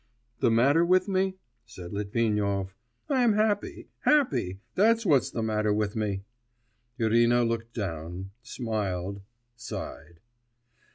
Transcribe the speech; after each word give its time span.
'The 0.39 0.49
matter 0.49 0.83
with 0.83 1.07
me?' 1.07 1.37
said 1.63 1.93
Litvinov. 1.93 2.73
'I 3.07 3.21
am 3.23 3.33
happy, 3.33 3.87
happy, 3.99 4.59
that's 4.73 5.05
what's 5.05 5.29
the 5.29 5.43
matter 5.43 5.71
with 5.71 5.95
me.' 5.95 6.23
Irina 6.97 7.43
looked 7.43 7.75
down, 7.75 8.31
smiled, 8.41 9.21
sighed. 9.55 10.19